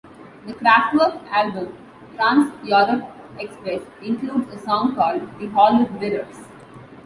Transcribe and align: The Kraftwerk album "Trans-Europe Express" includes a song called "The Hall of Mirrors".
The 0.47 0.53
Kraftwerk 0.53 1.27
album 1.29 1.77
"Trans-Europe 2.15 3.07
Express" 3.37 3.81
includes 4.01 4.51
a 4.51 4.57
song 4.57 4.95
called 4.95 5.21
"The 5.39 5.45
Hall 5.49 5.79
of 5.83 5.91
Mirrors". 6.01 6.37